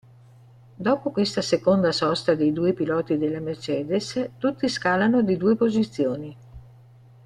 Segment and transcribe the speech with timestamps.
[0.77, 6.35] Dopo questa seconda sosta dei due piloti della Mercedes, tutti scalano di due posizioni.